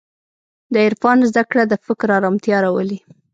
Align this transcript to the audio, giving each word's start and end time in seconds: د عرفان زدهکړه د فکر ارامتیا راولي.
د 0.73 0.75
عرفان 0.87 1.17
زدهکړه 1.29 1.63
د 1.67 1.73
فکر 1.85 2.07
ارامتیا 2.19 2.57
راولي. 2.65 2.99